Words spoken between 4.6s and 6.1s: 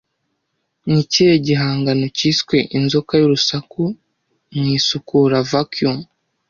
Isukura Vacuum